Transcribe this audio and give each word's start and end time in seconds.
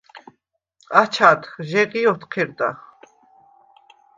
აჩადხ, 1.01 1.51
ჟეღი̄ 1.69 2.03
ოთჴერდახ. 2.11 2.77